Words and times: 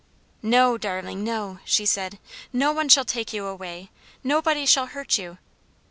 "No, 0.41 0.79
darling, 0.79 1.23
no," 1.23 1.59
she 1.63 1.85
said, 1.85 2.17
"no 2.51 2.71
one 2.73 2.89
shall 2.89 3.05
take 3.05 3.33
you 3.33 3.45
away; 3.45 3.91
nobody 4.23 4.65
shall 4.65 4.87
hurt 4.87 5.19
you." 5.19 5.37